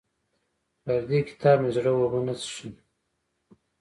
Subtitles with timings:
[0.83, 2.69] پر دې کتاب مې زړه اوبه نه څښي.